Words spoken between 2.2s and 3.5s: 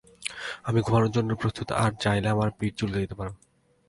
আমার পিঠ চুলকে দিতে পারো।